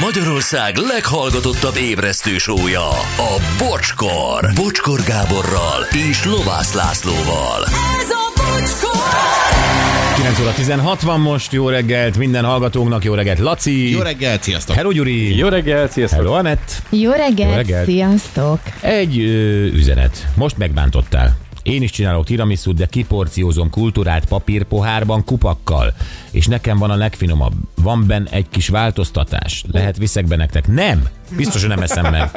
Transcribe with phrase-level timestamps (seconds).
[0.00, 4.50] Magyarország leghallgatottabb ébresztő sója, a Bocskor.
[4.54, 7.64] Bocskor Gáborral és Lovász Lászlóval.
[8.00, 10.16] Ez a bocskor!
[10.16, 13.90] 9 óra 16 van most, jó reggelt minden hallgatónknak, jó reggelt Laci.
[13.90, 14.76] Jó reggelt, sziasztok!
[14.76, 15.36] Hello Gyuri.
[15.36, 16.18] Jó reggelt, sziasztok!
[16.18, 16.82] Hello Anett.
[16.90, 17.84] Jó reggelt, Jó reggelt.
[17.84, 18.60] sziasztok!
[18.80, 20.26] Egy ö, üzenet.
[20.34, 21.36] Most megbántottál.
[21.62, 25.94] Én is csinálok tiramisút, de kiporciózom kultúrált papírpohárban kupakkal.
[26.30, 27.52] És nekem van a legfinomabb.
[27.74, 29.64] Van benne egy kis változtatás.
[29.70, 30.66] Lehet viszek be nektek.
[30.68, 31.08] Nem!
[31.36, 32.30] Biztos, hogy nem eszem meg.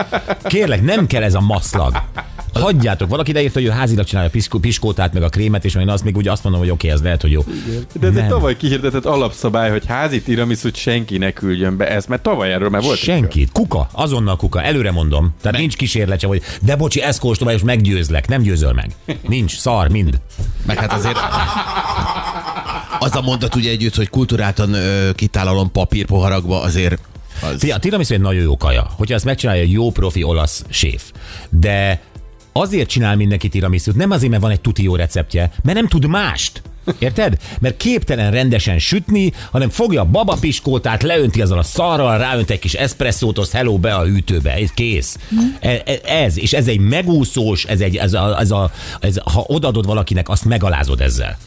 [0.44, 2.02] Kérlek, nem kell ez a maszlag.
[2.54, 5.90] Hagyjátok, valaki ideírta, hogy ő házilag csinálja a piszkó, piskótát, meg a krémet, és én
[5.90, 7.42] azt még úgy azt mondom, hogy oké, ez lehet, hogy jó.
[8.00, 8.28] De ez egy Nem.
[8.28, 12.82] tavaly kihirdetett alapszabály, hogy házi tiramisút senki ne küldjön be ezt, mert tavaly erről már
[12.82, 12.98] volt.
[12.98, 13.52] egy Senkit.
[13.52, 13.88] Kuka.
[13.92, 14.62] Azonnal kuka.
[14.62, 15.34] Előre mondom.
[15.42, 18.28] Tehát nincs kísérlet sem, hogy de bocsi, ezt kóstolva, és meggyőzlek.
[18.28, 18.92] Nem győzöl meg.
[19.28, 19.58] Nincs.
[19.58, 20.20] Szar, mind.
[20.66, 21.18] Meg hát azért
[23.00, 27.02] az a mondat ugye együtt, hogy kulturáltan ö, kitálalom papírpoharakba, azért
[27.42, 27.60] az...
[27.60, 28.88] Fia, a tiramisu egy nagyon jó kaja.
[28.98, 31.12] Hogyha ezt megcsinálja egy jó profi olasz séf.
[31.50, 32.02] De
[32.54, 36.08] azért csinál mindenki tiramisút, nem azért, mert van egy tuti jó receptje, mert nem tud
[36.08, 36.62] mást.
[37.00, 37.38] Érted?
[37.60, 42.74] Mert képtelen rendesen sütni, hanem fogja a babapiskótát, leönti azzal a szarral, ráönt egy kis
[42.74, 45.18] eszpresszót, azt hello be a hűtőbe, ez kész.
[45.60, 49.44] E- e- Ez, és ez egy megúszós, ez egy, ez a, ez a, ez, ha
[49.48, 51.38] odaadod valakinek, azt megalázod ezzel.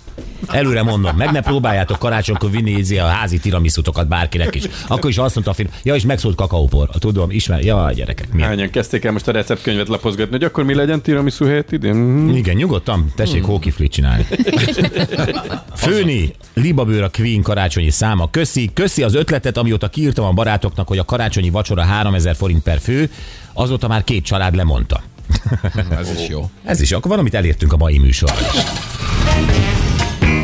[0.48, 4.64] Előre mondom, meg ne próbáljátok karácsonykor vinni ízi a házi tiramiszutokat bárkinek is.
[4.88, 6.88] Akkor is azt mondta a film, ja, és megszólt kakaópor.
[6.98, 8.42] Tudom, ismer, ja, gyerekek, mi?
[8.42, 11.94] Hányan kezdték el most a receptkönyvet lapozgatni, hogy akkor mi legyen tiramisu helyett idén?
[11.94, 12.36] Mhm.
[12.36, 14.26] Igen, nyugodtan, tessék hókiflit csinálni.
[15.76, 18.30] Főni, Libabőr a Queen karácsonyi száma.
[18.30, 22.78] Köszi, köszi az ötletet, amióta kiírtam a barátoknak, hogy a karácsonyi vacsora 3000 forint per
[22.78, 23.10] fő,
[23.52, 25.02] azóta már két család lemondta.
[25.90, 26.50] Ez is jó.
[26.64, 28.60] Ez is, akkor valamit elértünk a mai műsorral is.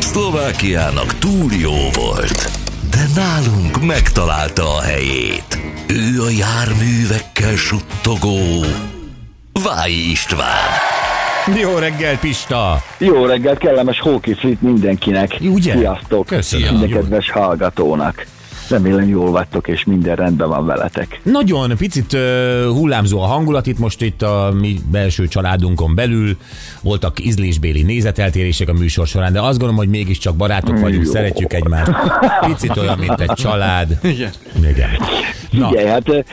[0.03, 2.49] Szlovákiának túl jó volt,
[2.91, 5.59] de nálunk megtalálta a helyét.
[5.87, 8.65] Ő a járművekkel suttogó
[9.63, 10.69] Vályi István.
[11.59, 12.81] Jó reggel, Pista!
[12.97, 15.37] Jó reggelt, kellemes hókiflit mindenkinek.
[15.41, 15.75] Ugye?
[15.75, 16.25] Sziasztok.
[16.25, 16.75] Köszönöm.
[16.75, 18.25] Minden kedves hallgatónak.
[18.69, 21.19] Remélem jól vagytok, és minden rendben van veletek.
[21.23, 22.19] Nagyon picit uh,
[22.65, 26.37] hullámzó a hangulat itt most itt a mi belső családunkon belül.
[26.81, 31.11] Voltak ízlésbéli nézeteltérések a műsor során, de azt gondolom, hogy mégiscsak barátok vagyunk, Jó.
[31.11, 31.91] szeretjük egymást.
[32.45, 33.97] Picit olyan, mint egy család.
[34.01, 34.31] Igen.
[34.69, 34.89] Igen.
[35.51, 36.25] Na, Ugye, hát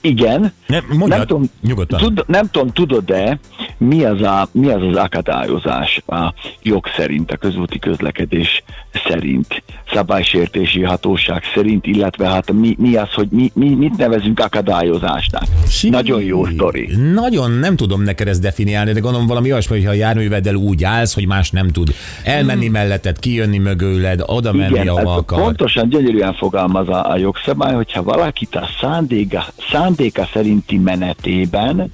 [0.00, 0.52] igen.
[0.66, 1.98] nem, mondjad, nem tudom, nyugodtan.
[1.98, 3.38] tud, nem tudom, tudod-e,
[3.80, 8.62] mi az, a, mi az az akadályozás a jog szerint, a közúti közlekedés
[9.08, 15.42] szerint, szabálysértési hatóság szerint, illetve hát mi, mi az, hogy mi, mi, mit nevezünk akadályozásnak.
[15.68, 15.88] Sí.
[15.88, 16.88] Nagyon jó sztori.
[17.14, 21.14] Nagyon nem tudom neked ezt definiálni, de gondolom valami olyasmi, hogyha a járműveddel úgy állsz,
[21.14, 25.42] hogy más nem tud elmenni melletted, kijönni mögőled, oda menni, Igen, ahova akar.
[25.42, 31.90] pontosan gyönyörűen fogalmaz a, a jogszabály, hogyha valakit a szándéka, szándéka szerinti menetében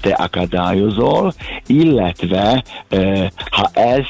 [0.00, 1.34] te akadályozol,
[1.66, 2.64] illetve
[3.50, 4.04] ha ez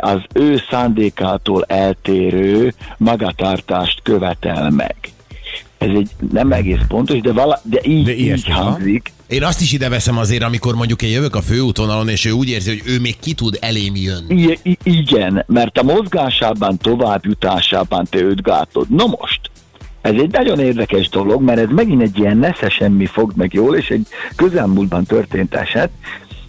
[0.00, 4.96] az ő szándékától eltérő magatartást követel meg.
[5.78, 9.12] Ez egy nem egész pontos, de, vala, de így, De így hangzik.
[9.26, 12.48] Én azt is ide veszem azért, amikor mondjuk én jövök a főútvonalon, és ő úgy
[12.48, 14.56] érzi, hogy ő még ki tud elém jönni.
[14.62, 18.90] I- igen, mert a mozgásában, továbbjutásában te őt gátod.
[18.90, 19.40] No most,
[20.02, 23.76] ez egy nagyon érdekes dolog, mert ez megint egy ilyen nesze semmi fog meg jól,
[23.76, 25.90] és egy közelmúltban történt eset,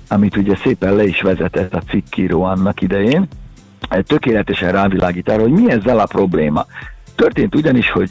[0.07, 3.27] amit ugye szépen le is vezetett a cikkíró annak idején,
[3.89, 6.65] tökéletesen rávilágít arra, hogy mi ezzel a probléma.
[7.15, 8.09] Történt ugyanis, hogy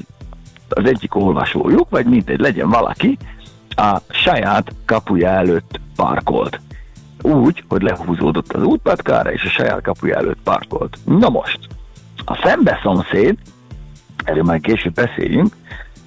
[0.68, 3.18] az egyik olvasójuk, vagy mindegy, legyen valaki,
[3.68, 6.60] a saját kapuja előtt parkolt.
[7.22, 10.98] Úgy, hogy lehúzódott az útpatkára, és a saját kapuja előtt parkolt.
[11.04, 11.58] Na most,
[12.24, 13.38] a szembe szomszéd,
[14.24, 15.56] erről majd később beszéljünk,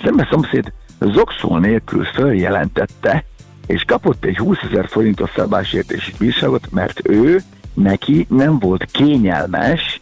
[0.04, 3.24] szembe szomszéd zokszól nélkül följelentette,
[3.68, 7.42] és kapott egy 20 ezer forintos szabálysértési bírságot, mert ő,
[7.74, 10.00] neki nem volt kényelmes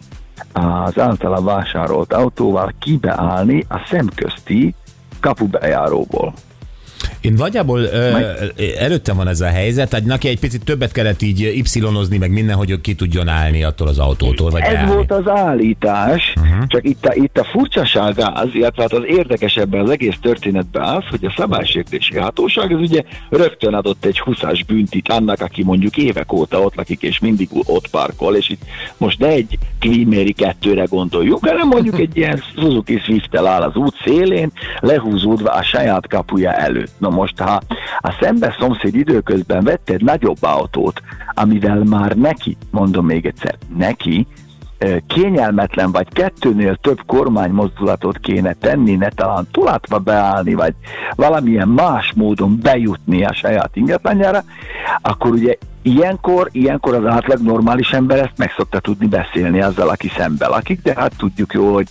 [0.54, 4.76] az általa vásárolt autóval kibeállni a szemközti
[5.20, 6.34] kapubejáróból.
[7.24, 8.18] Én nagyjából ö,
[8.80, 12.56] előttem van ez a helyzet, tehát neki egy picit többet kellett így y meg minden,
[12.56, 14.94] hogy ki tudjon állni attól az autótól, vagy Ez beállni.
[14.94, 16.68] volt az állítás, uh-huh.
[16.68, 21.04] csak itt a, itt a furcsaság az, illetve hát az érdekesebben az egész történetben az,
[21.10, 26.34] hogy a szabálysértési hatóság ez ugye rögtön adott egy 20-as büntit annak, aki mondjuk évek
[26.34, 28.62] óta ott lakik és mindig ott parkol, és itt
[28.98, 33.96] most ne egy Kliméri kettőre gondoljuk, hanem mondjuk egy ilyen Suzuki swift áll az út
[34.04, 36.92] szélén, lehúzódva a saját kapuja előtt.
[36.98, 37.62] Na most, ha
[38.00, 41.02] a szembe szomszéd időközben vett egy nagyobb autót,
[41.34, 44.28] amivel már neki, mondom még egyszer, neki
[45.08, 50.74] kényelmetlen, vagy kettőnél több kormánymozdulatot kéne tenni, ne talán tulátva beállni, vagy
[51.16, 54.44] valamilyen más módon bejutni a saját ingatlanjára,
[55.02, 60.12] akkor ugye Ilyenkor, ilyenkor az átlag normális ember ezt meg szokta tudni beszélni azzal, aki
[60.18, 61.88] szembe lakik, de hát tudjuk jó, hogy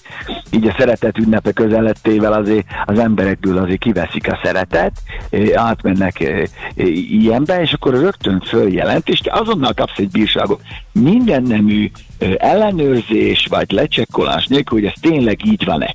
[0.51, 4.93] így a szeretet ünnepe közelettével azért az emberekből azért kiveszik a szeretet,
[5.31, 10.61] eh, átmennek eh, eh, ilyenbe, és akkor rögtön följelent, és azonnal kapsz egy bírságot.
[10.93, 11.91] Minden nemű
[12.39, 15.93] ellenőrzés vagy lecsekkolás nélkül, hogy ez tényleg így van-e.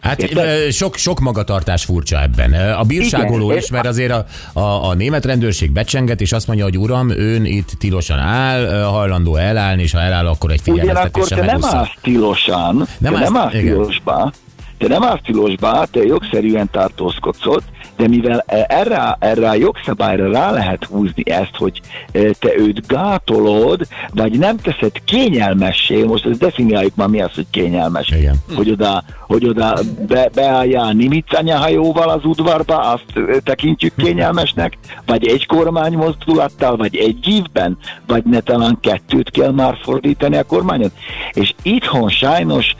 [0.00, 0.72] Hát Érted?
[0.72, 2.52] sok, sok magatartás furcsa ebben.
[2.74, 4.24] A bírságoló Igen, is, mert azért a,
[4.60, 9.36] a, a német rendőrség becsenget, és azt mondja, hogy uram, ön itt tilosan áll, hajlandó
[9.36, 10.82] elállni, és ha eláll, akkor egy Ugyanakkor
[11.22, 14.32] figyelmeztetéssel te nem állsz tilosan, Nem állsz- nem állsz tilosba,
[14.78, 17.64] te nem állsz tilosba, te jogszerűen tartózkodsz ott,
[17.96, 21.80] de mivel eh, erre, erre a jogszabályra rá lehet húzni ezt, hogy
[22.12, 27.46] eh, te őt gátolod, vagy nem teszed kényelmessé, most ezt definiáljuk már mi az, hogy
[27.50, 28.08] kényelmes.
[28.08, 28.36] Igen.
[28.54, 33.04] Hogy oda, hogy oda be, beálljál Nimitz anyahajóval az udvarba, azt
[33.44, 39.78] tekintjük kényelmesnek, vagy egy kormány mozdulattal, vagy egy évben, vagy ne talán kettőt kell már
[39.82, 40.90] fordítani a kormányon.
[41.32, 42.76] És itthon sajnos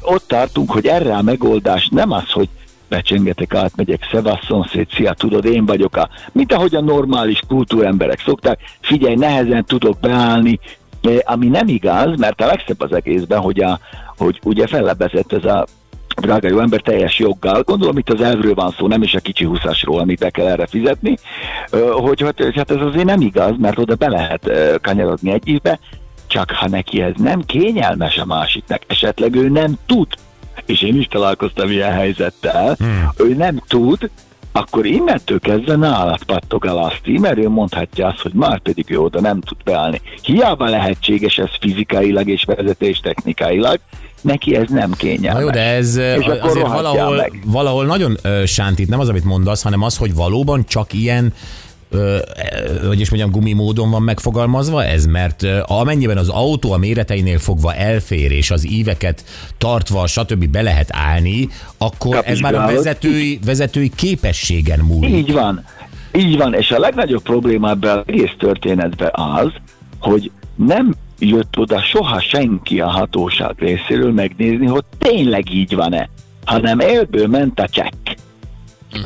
[0.00, 2.48] ott tartunk, hogy erre a megoldás nem az, hogy
[2.88, 8.58] becsengetek, átmegyek, szevasz szomszéd, szia, tudod, én vagyok a, mint ahogy a normális kultúremberek szokták,
[8.80, 10.60] figyelj, nehezen tudok beállni,
[11.24, 13.78] ami nem igaz, mert a legszebb az egészben, hogy, a,
[14.16, 15.66] hogy ugye fellebezett ez a
[16.16, 19.44] drága jó ember teljes joggal, gondolom itt az elvről van szó, nem is a kicsi
[19.44, 21.16] húszásról, amit be kell erre fizetni,
[21.70, 22.24] ö, hogy
[22.54, 24.50] hát, ez azért nem igaz, mert oda be lehet
[24.82, 25.78] kanyarodni egy évbe,
[26.26, 30.06] csak ha neki ez nem kényelmes a másiknak, esetleg ő nem tud,
[30.66, 33.08] és én is találkoztam ilyen helyzettel, hmm.
[33.16, 34.10] ő nem tud,
[34.56, 39.00] akkor innentől kezdve nálad pattog a laszti, mert ő mondhatja azt, hogy már pedig ő
[39.00, 40.00] oda nem tud beállni.
[40.22, 43.78] Hiába lehetséges ez fizikailag és vezetés technikailag,
[44.20, 45.32] neki ez nem kényelmes.
[45.32, 47.42] Na jó, de ez És azért valahol, meg.
[47.44, 51.32] valahol nagyon sántít, nem az, amit mondasz, hanem az, hogy valóban csak ilyen
[52.86, 57.74] hogy is mondjam, gumi módon van megfogalmazva ez, mert amennyiben az autó a méreteinél fogva
[57.74, 59.24] elfér, és az íveket
[59.58, 60.46] tartva, stb.
[60.46, 61.48] be lehet állni,
[61.78, 62.84] akkor ez már a Kapizsgálod.
[62.84, 65.16] vezetői, vezetői képességen múlik.
[65.16, 65.64] Így van.
[66.16, 69.52] Így van, és a legnagyobb probléma ebben az egész történetben az,
[69.98, 76.08] hogy nem jött oda soha senki a hatóság részéről megnézni, hogy tényleg így van-e,
[76.44, 78.08] hanem élből ment a csekk.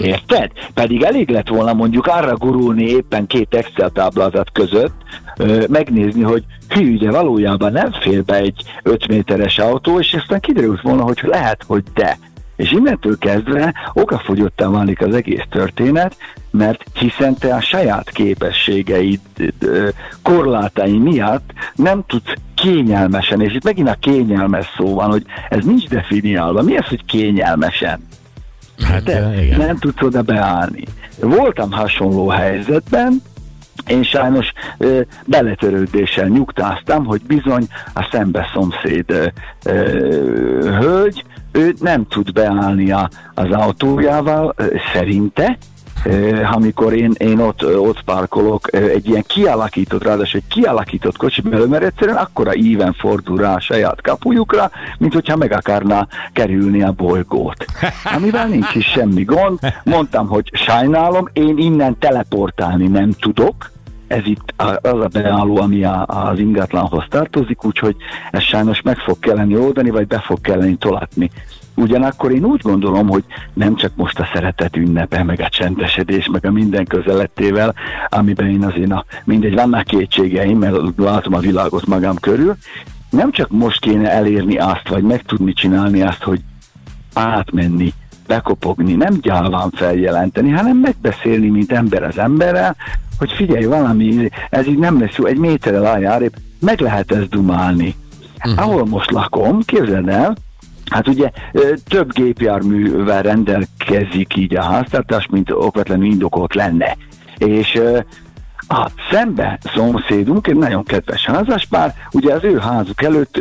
[0.01, 0.51] Érted?
[0.75, 4.95] Pedig elég lett volna mondjuk arra gurulni éppen két Excel táblázat között,
[5.37, 10.41] ö, megnézni, hogy hű, de valójában nem fér be egy 5 méteres autó, és aztán
[10.41, 12.19] kiderült volna, hogy lehet, hogy de.
[12.57, 16.17] És innentől kezdve okafogyottá válik az egész történet,
[16.51, 19.21] mert hiszen te a saját képességeid
[19.59, 19.89] ö,
[20.23, 25.89] korlátái miatt nem tudsz kényelmesen, és itt megint a kényelmes szó van, hogy ez nincs
[25.89, 26.63] definiálva.
[26.63, 28.01] Mi az, hogy kényelmesen?
[28.85, 29.59] Hát de igen.
[29.59, 30.83] nem tudsz oda beállni.
[31.21, 33.23] Voltam hasonló helyzetben,
[33.87, 39.27] én sajnos ö, beletörődéssel nyugtáztam, hogy bizony a szembe szomszéd ö,
[39.65, 39.73] ö,
[40.81, 45.59] hölgy, ő nem tud beállni a, az autójával, ö, szerinte,
[46.53, 51.83] amikor én, én ott, ott parkolok, egy ilyen kialakított, ráadásul egy kialakított kocsi belőle, mert
[51.83, 57.65] egyszerűen akkora íven fordul rá a saját kapujukra, mint hogyha meg akarná kerülni a bolygót.
[58.17, 59.59] Amivel nincs is semmi gond.
[59.85, 63.71] Mondtam, hogy sajnálom, én innen teleportálni nem tudok,
[64.09, 67.97] ez itt az a beálló, ami a, az ingatlanhoz tartozik, úgyhogy
[68.31, 71.31] ez sajnos meg fog kelleni oldani, vagy be fog kelleni tolatni.
[71.75, 73.25] Ugyanakkor én úgy gondolom, hogy
[73.55, 77.75] nem csak most a szeretet ünnepe, meg a csendesedés, meg a minden közelettével,
[78.09, 82.57] amiben én azért, na, mindegy, vannak kétségeim, mert látom a világot magam körül,
[83.11, 86.41] nem csak most kéne elérni azt, vagy meg tudni csinálni azt, hogy
[87.15, 87.93] átmenni,
[88.29, 92.77] bekopogni, nem gyáván feljelenteni, hanem megbeszélni, mint ember az emberrel,
[93.19, 96.31] hogy figyelj, valami, ez így nem lesz jó, egy méterrel álljár,
[96.61, 97.95] meg lehet ezt dumálni.
[98.45, 98.67] Uh-huh.
[98.67, 100.37] Ahol most lakom, képzeld el,
[100.91, 101.31] Hát ugye
[101.89, 106.97] több gépjárművel rendelkezik így a háztartás, mint okvetlenül indokolt lenne.
[107.37, 107.81] És
[108.69, 113.41] a szembe szomszédunk, egy nagyon kedves házaspár, ugye az ő házuk előtt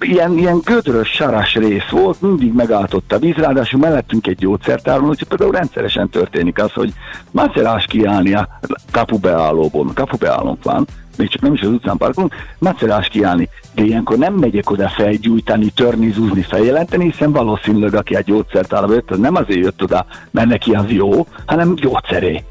[0.00, 5.28] ilyen, ilyen gödrös, saras rész volt, mindig megáltott a víz, ráadásul mellettünk egy gyógyszertáron, úgyhogy
[5.28, 6.92] például rendszeresen történik az, hogy
[7.30, 8.48] macerás kiállni a
[8.90, 10.86] kapubeállóból, kapubeállónk van,
[11.16, 13.48] még csak nem is az utcán parkolunk, macerás kiállni.
[13.74, 19.10] De ilyenkor nem megyek oda felgyújtani, törni, zúzni, feljelenteni, hiszen valószínűleg aki a gyógyszertárba jött,
[19.10, 22.44] az nem azért jött oda, mert neki az jó, hanem gyógyszeré.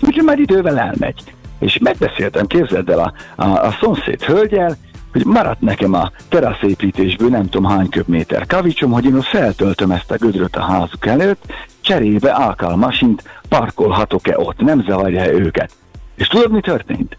[0.00, 1.34] Úgyhogy már idővel elmegy.
[1.58, 4.76] És megbeszéltem, képzeld el a, a, a szomszéd hölgyel,
[5.12, 10.10] hogy maradt nekem a teraszépítésből nem tudom hány köbméter kavicsom, hogy én ott feltöltöm ezt
[10.10, 15.70] a gödröt a házuk előtt, cserébe alkalmasint parkolhatok-e ott, nem zavarja őket.
[16.14, 17.16] És tudod, mi történt?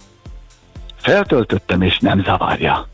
[0.95, 2.87] Feltöltöttem, és nem zavarja.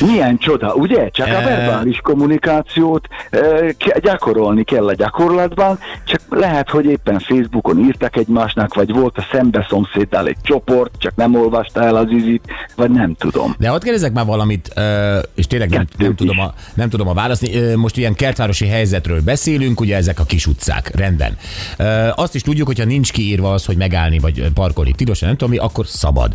[0.00, 1.08] Milyen csoda, ugye?
[1.10, 1.44] Csak a Eh.
[1.44, 3.68] verbális kommunikációt eh,
[4.02, 9.66] gyakorolni kell a gyakorlatban, csak lehet, hogy éppen Facebookon írtak egymásnak, vagy volt a szembe
[9.68, 12.44] szomszéddal egy csoport, csak nem olvasta el az üzit,
[12.76, 13.54] vagy nem tudom.
[13.58, 17.14] De ott kérdezek már valamit, ö, és tényleg nem, nem, tudom a, nem tudom a
[17.14, 17.74] válaszni.
[17.74, 21.36] Most ilyen kertvárosi helyzetről beszélünk, ugye ezek a kis utcák, rendben.
[22.14, 25.60] Azt is tudjuk, hogyha nincs kiírva az, hogy megállni vagy parkolni tilosan, nem tudom mi,
[25.60, 26.32] akkor szabad.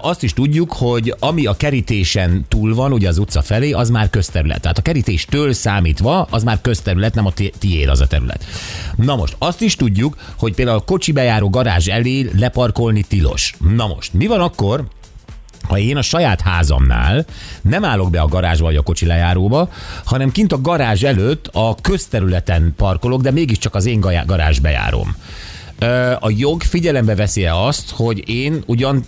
[0.00, 4.10] Azt is tudjuk, hogy ami a kerítésen túl van, ugye az utca felé, az már
[4.10, 4.60] közterület.
[4.60, 8.44] Tehát a kerítéstől számítva, az már közterület, nem a ti- tiéd az a terület.
[8.96, 13.54] Na most, azt is tudjuk, hogy például a kocsi bejáró garázs elé leparkolni tilos.
[13.74, 14.84] Na most, mi van akkor,
[15.62, 17.24] ha én a saját házamnál
[17.62, 19.70] nem állok be a garázsba vagy a kocsi lejáróba,
[20.04, 25.16] hanem kint a garázs előtt a közterületen parkolok, de mégiscsak az én garázs bejárom.
[26.20, 29.04] A jog figyelembe veszi-e azt, hogy én ugyan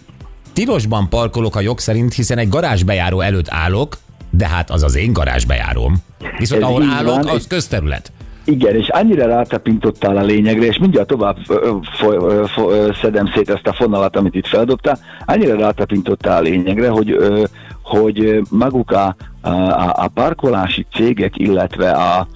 [0.53, 3.97] tilosban parkolok a jog szerint, hiszen egy garázs bejáró előtt állok,
[4.31, 5.97] de hát az az én garázs bejárom.
[6.39, 8.13] Viszont Ez ahol állok, van, az közterület.
[8.45, 11.37] Igen, és annyira rátapintottál a lényegre, és mindjárt tovább
[11.99, 17.17] fo- fo- szedem szét ezt a fonalat, amit itt feldobtál, annyira rátapintottál a lényegre, hogy,
[17.83, 19.51] hogy maguk a, a,
[20.05, 22.27] a parkolási cégek, illetve a,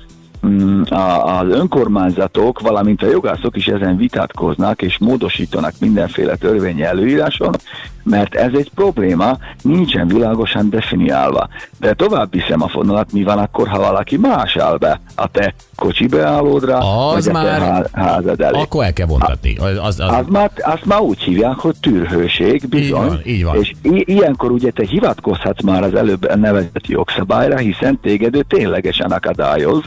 [1.25, 7.55] az önkormányzatok, valamint a jogászok is ezen vitatkoznak és módosítanak mindenféle törvényi előíráson,
[8.03, 11.49] mert ez egy probléma, nincsen világosan definiálva.
[11.81, 15.55] De tovább viszem a fonalat, mi van akkor, ha valaki más áll be a te
[15.77, 16.77] kocsi beállódra,
[17.09, 18.61] Az vagy a te már- há- házad elé.
[18.61, 19.57] Akkor el kell vontatni.
[19.57, 22.85] Az, az, az, Az már, azt már úgy hívják, hogy tűrhőség, bizony.
[22.85, 23.57] Így van, így van.
[23.61, 29.11] És i- ilyenkor ugye te hivatkozhatsz már az előbb nevezett jogszabályra, hiszen téged ő ténylegesen
[29.11, 29.83] akadályoz,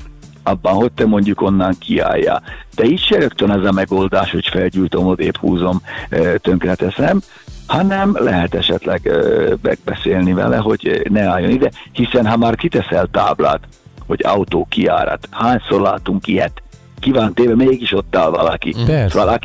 [0.49, 2.41] abban, hogy te mondjuk onnan kiálljál.
[2.75, 5.81] De így se rögtön ez a megoldás, hogy felgyújtom, odébb húzom,
[6.37, 7.21] tönkreteszem,
[7.67, 9.11] hanem lehet esetleg
[9.61, 13.59] megbeszélni vele, hogy ne álljon ide, hiszen ha már kiteszel táblát,
[14.07, 16.61] hogy autó kiárat, hányszor látunk ilyet,
[16.99, 18.75] ki van téve, mégis ott áll valaki.
[18.85, 19.09] Persze.
[19.09, 19.39] Szóval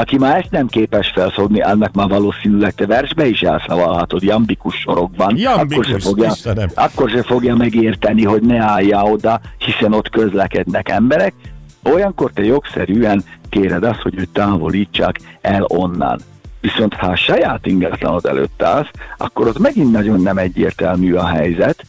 [0.00, 5.36] aki, már ezt nem képes felfogni, annak már valószínűleg te versbe is elszavalhatod jambikus sorokban.
[5.36, 6.68] Jambikus, akkor, se fogja, Istenem.
[6.74, 11.34] akkor se fogja megérteni, hogy ne állja oda, hiszen ott közlekednek emberek.
[11.82, 16.20] Olyankor te jogszerűen kéred azt, hogy őt távolítsák el onnan.
[16.60, 21.84] Viszont ha a saját ingatlanod előtt állsz, akkor ott megint nagyon nem egyértelmű a helyzet,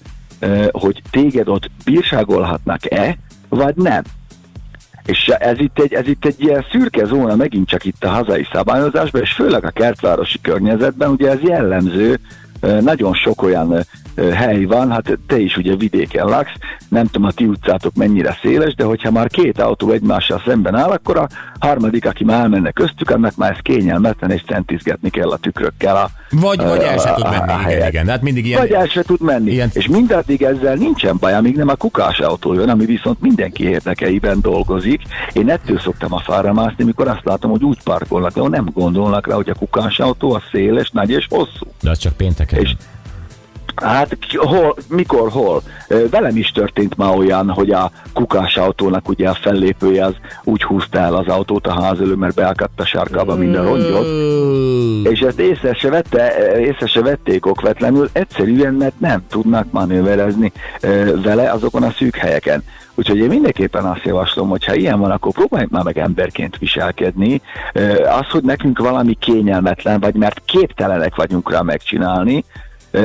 [0.71, 3.17] hogy téged ott bírságolhatnak-e,
[3.49, 4.03] vagy nem.
[5.07, 8.47] És ez itt, egy, ez itt egy ilyen szürke zóna megint csak itt a hazai
[8.51, 12.19] szabályozásban, és főleg a kertvárosi környezetben, ugye ez jellemző,
[12.81, 13.85] nagyon sok olyan
[14.33, 16.53] hely van, hát te is ugye vidéken laksz,
[16.89, 20.89] nem tudom a ti utcátok mennyire széles, de hogyha már két autó egymással szemben áll,
[20.89, 21.27] akkor a
[21.59, 26.09] harmadik, aki már elmenne köztük, annak már ez kényelmetlen, és centizgetni kell a tükrökkel a
[26.31, 28.07] vagy, vagy el se tud a- a menni, igen, igen.
[28.07, 28.59] Hát mindig ilyen...
[28.61, 29.51] Vagy el se tud menni.
[29.51, 33.63] Ilyen- És mindaddig ezzel nincsen baj, amíg nem a kukás autó jön, ami viszont mindenki
[33.69, 35.01] érdekeiben dolgozik.
[35.33, 39.27] Én ettől szoktam a fára mászni, mikor azt látom, hogy úgy parkolnak, de nem gondolnak
[39.27, 41.65] rá, hogy a kukás autó a széles, nagy és hosszú.
[41.81, 42.59] De az csak pénteken.
[42.59, 42.75] És-
[43.83, 45.61] Hát ki- hol, mikor, hol?
[46.09, 50.99] Velem is történt már olyan, hogy a kukás autónak ugye a fellépője az úgy húzta
[50.99, 54.07] el az autót a ház elő, mert beakadt a sarkába minden rongyot,
[55.11, 60.51] és ezt észre se, vette, észre se vették okvetlenül, egyszerűen, mert nem tudnak manőverezni
[61.23, 62.63] vele azokon a szűk helyeken.
[62.95, 67.41] Úgyhogy én mindenképpen azt javaslom, hogy ha ilyen van, akkor próbáljuk már meg emberként viselkedni.
[68.19, 72.43] Az, hogy nekünk valami kényelmetlen, vagy mert képtelenek vagyunk rá megcsinálni,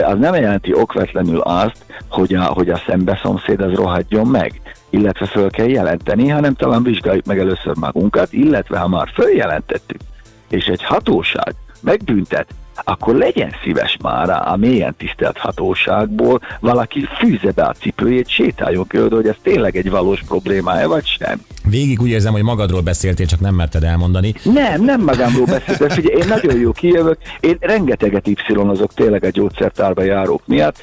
[0.00, 4.61] az nem jelenti okvetlenül azt, hogy a, hogy a szembeszomszéd az rohadjon meg
[4.92, 10.00] illetve föl kell jelenteni, hanem talán vizsgáljuk meg először magunkat, illetve ha már följelentettük,
[10.49, 12.46] és egy hatóság megbüntet,
[12.84, 19.11] akkor legyen szíves már a mélyen tisztelt hatóságból valaki fűze be a cipőjét, sétáljon körül,
[19.11, 21.40] hogy ez tényleg egy valós problémája, vagy sem.
[21.69, 24.35] Végig úgy érzem, hogy magadról beszéltél, csak nem merted elmondani.
[24.42, 25.88] Nem, nem magamról beszéltem.
[25.88, 30.76] Figyelj, én nagyon jó kijövök, én rengeteget y azok tényleg a gyógyszertárba járók miatt.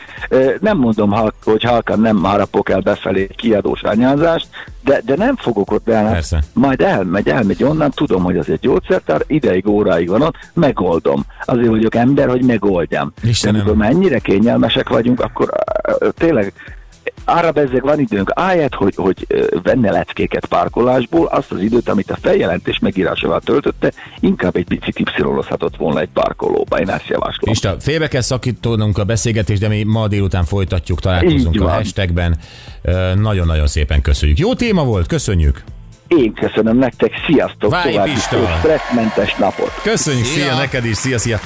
[0.60, 4.48] Nem mondom, hogy halkan nem harapok el befelé kiadós anyázást,
[4.84, 6.12] de, de nem fogok ott el.
[6.12, 6.44] Persze.
[6.54, 11.26] Majd elmegy, elmegy onnan, tudom, hogy az egy gyógyszertár, ideig, óráig van ott, megoldom.
[11.46, 13.14] Azért vagyok ember, hogy megoldjam.
[13.24, 13.56] Istenem.
[13.56, 15.50] De amikor már ennyire kényelmesek vagyunk, akkor
[16.18, 16.54] tényleg
[17.26, 19.28] arra bezzeg van időnk, ahelyett, hogy, hogy
[19.64, 25.22] venne leckéket parkolásból, azt az időt, amit a feljelentés megírásával töltötte, inkább egy picit y
[25.78, 26.80] volna egy parkolóba.
[26.80, 27.52] Én ezt javaslom.
[27.52, 31.74] Pista, félbe kell szakítónunk a beszélgetést, de mi ma délután folytatjuk, találkozunk Így a van.
[31.74, 32.38] hashtagben.
[33.16, 34.38] Nagyon-nagyon szépen köszönjük.
[34.38, 35.64] Jó téma volt, köszönjük.
[36.08, 38.38] Én köszönöm nektek, sziasztok, Váj, további Pista!
[39.40, 39.72] napot.
[39.84, 40.44] Köszönjük, szia, Szia.
[40.44, 41.40] szia neked is, szia, szia.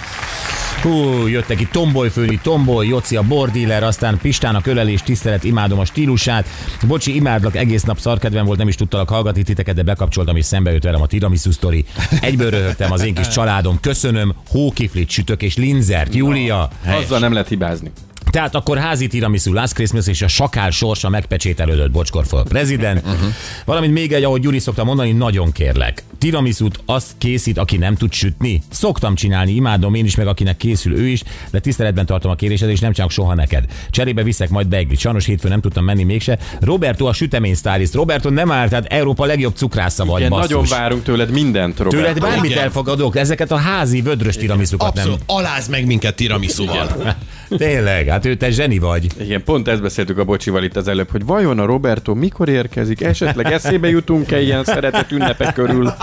[0.83, 5.85] Hú, jöttek itt Tomboly főni, Tomboly, Joci a bordíler, aztán Pistának ölelés, tisztelet, imádom a
[5.85, 6.47] stílusát.
[6.87, 10.71] Bocsi, imádlak, egész nap szarkedvem volt, nem is tudtalak hallgatni titeket, de bekapcsoltam és szembe
[10.71, 11.85] jött velem a tiramisu sztori.
[12.21, 13.79] Egyből röhögtem az én kis családom.
[13.81, 16.15] Köszönöm, hókiflit, sütök és linzert.
[16.15, 16.69] Júlia.
[16.85, 17.91] Azzal nem lehet hibázni.
[18.33, 23.01] Tehát akkor házi tiramisu, Last Christmas és a sakál sorsa megpecsételődött Bocskor for President.
[23.05, 23.33] Uh-huh.
[23.65, 26.03] Valamint még egy, ahogy Gyuri szokta mondani, nagyon kérlek.
[26.17, 28.61] Tiramisut azt készít, aki nem tud sütni.
[28.69, 32.69] Szoktam csinálni, imádom én is, meg akinek készül ő is, de tiszteletben tartom a kérésed,
[32.69, 33.65] és nem csak soha neked.
[33.89, 34.99] Cserébe viszek majd beiglit.
[34.99, 36.39] Sajnos hétfőn nem tudtam menni mégse.
[36.59, 37.93] Roberto a sütemény stylist.
[37.93, 40.49] Roberto nem áll, tehát Európa legjobb cukrásza vagy, Igen, basszus.
[40.49, 41.95] nagyon várunk tőled mindent, Robert.
[41.95, 42.63] Tőled bármit Igen.
[42.63, 45.03] elfogadok, ezeket a házi vödrös tiramisukat nem.
[45.03, 47.15] Abszolút, aláz meg minket tiramisuval.
[47.57, 49.07] Tényleg, hát ő te zseni vagy.
[49.19, 53.01] Igen, pont ezt beszéltük a bocsival itt az előbb, hogy vajon a Roberto mikor érkezik,
[53.01, 55.93] esetleg eszébe jutunk-e ilyen szeretett ünnepek körül.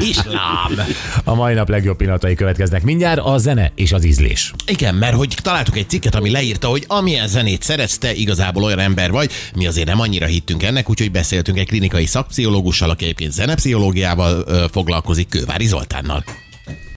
[0.00, 0.86] Islám.
[1.24, 4.52] A mai nap legjobb pillanatai következnek mindjárt, a zene és az ízlés.
[4.66, 8.78] Igen, mert hogy találtuk egy cikket, ami leírta, hogy amilyen zenét szeretsz, te igazából olyan
[8.78, 13.32] ember vagy, mi azért nem annyira hittünk ennek, úgyhogy beszéltünk egy klinikai szakpszichológussal, aki egyébként
[13.32, 16.24] zenepszichológiával foglalkozik, Kővári Zoltánnal.